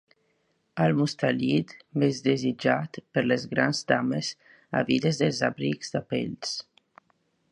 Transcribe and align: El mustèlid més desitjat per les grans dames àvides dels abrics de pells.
El 0.85 0.93
mustèlid 0.99 1.73
més 2.03 2.21
desitjat 2.27 2.99
per 3.17 3.23
les 3.27 3.45
grans 3.53 3.83
dames 3.93 4.33
àvides 4.81 5.23
dels 5.25 5.43
abrics 5.51 5.97
de 5.97 6.05
pells. 6.15 6.57